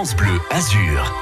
France 0.00 0.16
Bleu 0.16 0.40
Azur. 0.48 1.14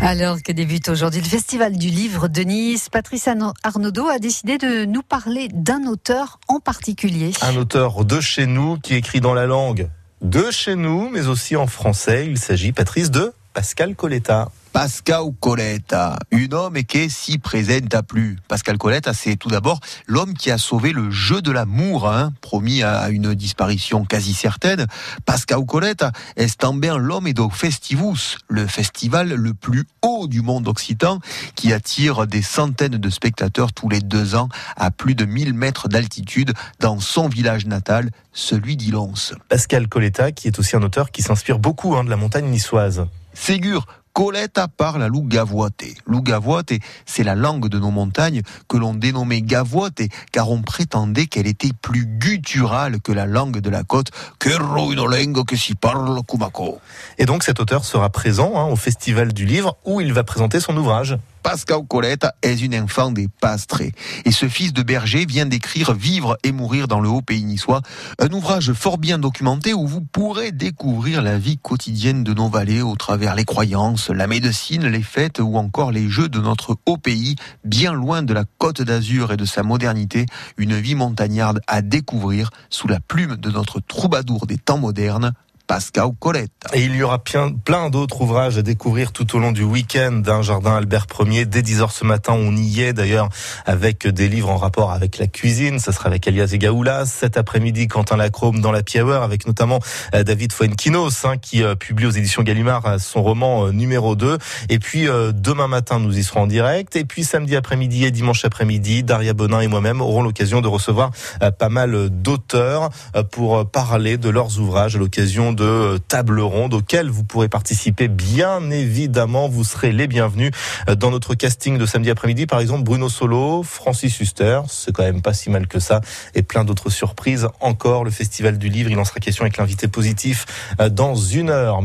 Alors 0.00 0.42
que 0.42 0.50
débute 0.50 0.88
aujourd'hui 0.88 1.20
le 1.20 1.28
Festival 1.28 1.76
du 1.76 1.86
Livre 1.86 2.26
de 2.26 2.40
Nice, 2.42 2.88
Patrice 2.88 3.28
Arnaudot 3.62 4.08
a 4.08 4.18
décidé 4.18 4.58
de 4.58 4.84
nous 4.84 5.04
parler 5.04 5.46
d'un 5.52 5.86
auteur 5.86 6.40
en 6.48 6.58
particulier. 6.58 7.30
Un 7.40 7.54
auteur 7.54 8.04
de 8.04 8.20
chez 8.20 8.46
nous 8.46 8.80
qui 8.80 8.96
écrit 8.96 9.20
dans 9.20 9.32
la 9.32 9.46
langue 9.46 9.88
de 10.22 10.50
chez 10.50 10.74
nous, 10.74 11.08
mais 11.08 11.28
aussi 11.28 11.54
en 11.54 11.68
français. 11.68 12.26
Il 12.26 12.36
s'agit, 12.36 12.72
Patrice, 12.72 13.12
de 13.12 13.32
Pascal 13.54 13.94
Coletta. 13.94 14.50
Pascal 14.72 15.26
Coletta, 15.38 16.18
un 16.32 16.50
homme 16.50 16.82
qui 16.82 17.08
si 17.08 17.38
présente 17.38 17.94
à 17.94 18.02
plus. 18.02 18.36
Pascal 18.48 18.78
Coletta, 18.78 19.14
c'est 19.14 19.36
tout 19.36 19.48
d'abord 19.48 19.78
l'homme 20.08 20.34
qui 20.34 20.50
a 20.50 20.58
sauvé 20.58 20.90
le 20.90 21.12
jeu 21.12 21.40
de 21.40 21.52
l'amour, 21.52 22.08
hein, 22.08 22.32
promis 22.40 22.82
à 22.82 23.10
une 23.10 23.32
disparition 23.34 24.04
quasi 24.04 24.34
certaine. 24.34 24.88
Pascal 25.24 25.64
Coletta 25.64 26.10
est 26.34 26.66
bien 26.74 26.98
l'homme 26.98 27.28
et 27.28 27.32
do 27.32 27.48
Festivus, 27.48 28.38
le 28.48 28.66
festival 28.66 29.32
le 29.32 29.54
plus 29.54 29.84
haut 30.02 30.26
du 30.26 30.42
monde 30.42 30.66
occitan, 30.66 31.20
qui 31.54 31.72
attire 31.72 32.26
des 32.26 32.42
centaines 32.42 32.98
de 32.98 33.10
spectateurs 33.10 33.72
tous 33.72 33.88
les 33.88 34.00
deux 34.00 34.34
ans 34.34 34.48
à 34.76 34.90
plus 34.90 35.14
de 35.14 35.26
1000 35.26 35.54
mètres 35.54 35.86
d'altitude 35.86 36.52
dans 36.80 36.98
son 36.98 37.28
village 37.28 37.66
natal, 37.66 38.10
celui 38.32 38.76
d'Ilons. 38.76 39.14
Pascal 39.48 39.86
Coletta, 39.86 40.32
qui 40.32 40.48
est 40.48 40.58
aussi 40.58 40.74
un 40.74 40.82
auteur 40.82 41.12
qui 41.12 41.22
s'inspire 41.22 41.60
beaucoup 41.60 41.94
hein, 41.94 42.02
de 42.02 42.10
la 42.10 42.16
montagne 42.16 42.46
niçoise. 42.46 43.06
Ségur, 43.34 43.86
Coletta 44.14 44.68
parle 44.68 45.02
à 45.02 45.08
Lugavoite. 45.08 45.84
Lugavoite, 46.06 46.74
c'est 47.04 47.24
la 47.24 47.34
langue 47.34 47.68
de 47.68 47.80
nos 47.80 47.90
montagnes 47.90 48.42
que 48.68 48.76
l'on 48.76 48.94
dénommait 48.94 49.42
Gavoite 49.42 50.02
car 50.30 50.50
on 50.50 50.62
prétendait 50.62 51.26
qu'elle 51.26 51.48
était 51.48 51.72
plus 51.82 52.06
gutturale 52.06 53.00
que 53.00 53.10
la 53.10 53.26
langue 53.26 53.58
de 53.58 53.70
la 53.70 53.82
côte. 53.82 54.12
Que 54.38 54.50
une 54.50 55.44
que 55.44 55.56
si 55.56 55.74
parle 55.74 56.22
Kumako. 56.22 56.78
Et 57.18 57.26
donc 57.26 57.42
cet 57.42 57.58
auteur 57.58 57.84
sera 57.84 58.08
présent 58.08 58.52
hein, 58.56 58.66
au 58.66 58.76
Festival 58.76 59.32
du 59.32 59.46
Livre 59.46 59.76
où 59.84 60.00
il 60.00 60.12
va 60.12 60.22
présenter 60.22 60.60
son 60.60 60.76
ouvrage. 60.76 61.18
Pascal 61.44 61.86
Coletta 61.86 62.34
est 62.40 62.62
une 62.62 62.74
enfant 62.74 63.10
des 63.12 63.28
pastrés. 63.28 63.92
Et 64.24 64.32
ce 64.32 64.48
fils 64.48 64.72
de 64.72 64.82
berger 64.82 65.26
vient 65.26 65.44
d'écrire 65.44 65.92
Vivre 65.92 66.38
et 66.42 66.52
mourir 66.52 66.88
dans 66.88 67.00
le 67.00 67.08
haut 67.10 67.20
pays 67.20 67.44
niçois, 67.44 67.82
un 68.18 68.30
ouvrage 68.30 68.72
fort 68.72 68.96
bien 68.96 69.18
documenté 69.18 69.74
où 69.74 69.86
vous 69.86 70.00
pourrez 70.00 70.52
découvrir 70.52 71.20
la 71.20 71.36
vie 71.36 71.58
quotidienne 71.58 72.24
de 72.24 72.32
nos 72.32 72.48
vallées 72.48 72.80
au 72.80 72.96
travers 72.96 73.34
les 73.34 73.44
croyances, 73.44 74.08
la 74.08 74.26
médecine, 74.26 74.86
les 74.86 75.02
fêtes 75.02 75.38
ou 75.38 75.58
encore 75.58 75.92
les 75.92 76.08
jeux 76.08 76.30
de 76.30 76.40
notre 76.40 76.78
haut 76.86 76.96
pays, 76.96 77.36
bien 77.62 77.92
loin 77.92 78.22
de 78.22 78.32
la 78.32 78.44
côte 78.56 78.80
d'Azur 78.80 79.30
et 79.30 79.36
de 79.36 79.44
sa 79.44 79.62
modernité, 79.62 80.24
une 80.56 80.74
vie 80.74 80.94
montagnarde 80.94 81.60
à 81.66 81.82
découvrir 81.82 82.48
sous 82.70 82.88
la 82.88 83.00
plume 83.00 83.36
de 83.36 83.50
notre 83.50 83.80
troubadour 83.80 84.46
des 84.46 84.56
temps 84.56 84.78
modernes, 84.78 85.34
Pascal 85.66 86.10
Coletta. 86.18 86.68
Et 86.74 86.82
il 86.82 86.94
y 86.94 87.02
aura 87.02 87.18
plein 87.18 87.90
d'autres 87.90 88.20
ouvrages 88.20 88.58
à 88.58 88.62
découvrir 88.62 89.12
tout 89.12 89.34
au 89.34 89.38
long 89.38 89.52
du 89.52 89.62
week-end 89.62 90.12
d'un 90.12 90.42
jardin 90.42 90.76
Albert 90.76 91.06
Ier. 91.20 91.46
Dès 91.46 91.62
10h 91.62 91.90
ce 91.90 92.04
matin, 92.04 92.34
on 92.36 92.54
y 92.54 92.82
est 92.82 92.92
d'ailleurs 92.92 93.28
avec 93.64 94.06
des 94.06 94.28
livres 94.28 94.50
en 94.50 94.56
rapport 94.56 94.92
avec 94.92 95.18
la 95.18 95.26
cuisine. 95.26 95.78
Ça 95.78 95.92
sera 95.92 96.08
avec 96.08 96.26
Elias 96.26 96.50
Egaoulas. 96.52 97.06
Cet 97.06 97.36
après-midi, 97.36 97.88
Quentin 97.88 98.16
Lacrome 98.16 98.60
dans 98.60 98.72
la 98.72 98.82
Hour 98.96 99.22
avec 99.22 99.46
notamment 99.46 99.80
euh, 100.14 100.22
David 100.22 100.52
Fuenquinos 100.52 101.24
hein, 101.24 101.38
qui 101.38 101.62
euh, 101.62 101.74
publie 101.74 102.06
aux 102.06 102.10
éditions 102.10 102.42
Gallimard 102.42 102.86
euh, 102.86 102.98
son 102.98 103.22
roman 103.22 103.70
numéro 103.72 104.16
2. 104.16 104.38
Et 104.68 104.78
puis 104.78 105.06
demain 105.34 105.68
matin, 105.68 105.98
nous 105.98 106.18
y 106.18 106.22
serons 106.22 106.42
en 106.42 106.46
direct. 106.46 106.96
Et 106.96 107.04
puis 107.04 107.24
samedi 107.24 107.56
après-midi 107.56 108.04
et 108.04 108.10
dimanche 108.10 108.44
après-midi, 108.44 109.02
Daria 109.02 109.32
Bonin 109.32 109.60
et 109.60 109.68
moi-même 109.68 110.00
aurons 110.00 110.22
l'occasion 110.22 110.60
de 110.60 110.68
recevoir 110.68 111.10
pas 111.58 111.68
mal 111.68 112.10
d'auteurs 112.10 112.90
pour 113.30 113.68
parler 113.70 114.18
de 114.18 114.28
leurs 114.28 114.58
ouvrages 114.58 114.96
à 114.96 114.98
l'occasion 114.98 115.53
de 115.54 115.98
table 116.08 116.40
ronde 116.40 116.74
auxquelles 116.74 117.08
vous 117.08 117.24
pourrez 117.24 117.48
participer. 117.48 118.08
Bien 118.08 118.70
évidemment, 118.70 119.48
vous 119.48 119.64
serez 119.64 119.92
les 119.92 120.06
bienvenus 120.06 120.50
dans 120.98 121.10
notre 121.10 121.34
casting 121.34 121.78
de 121.78 121.86
samedi 121.86 122.10
après-midi. 122.10 122.46
Par 122.46 122.60
exemple, 122.60 122.82
Bruno 122.82 123.08
Solo, 123.08 123.62
Francis 123.62 124.20
Huster, 124.20 124.60
c'est 124.68 124.92
quand 124.92 125.04
même 125.04 125.22
pas 125.22 125.32
si 125.32 125.50
mal 125.50 125.66
que 125.66 125.78
ça, 125.78 126.00
et 126.34 126.42
plein 126.42 126.64
d'autres 126.64 126.90
surprises 126.90 127.48
encore. 127.60 128.04
Le 128.04 128.10
Festival 128.10 128.58
du 128.58 128.68
Livre, 128.68 128.90
il 128.90 128.98
en 128.98 129.04
sera 129.04 129.20
question 129.20 129.42
avec 129.42 129.56
l'invité 129.56 129.88
positif 129.88 130.46
dans 130.90 131.14
une 131.14 131.50
heure. 131.50 131.82